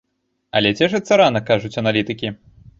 Але 0.59 0.71
цешыцца 0.79 1.13
рана, 1.23 1.45
кажуць 1.53 1.73
аналітыкі. 1.85 2.37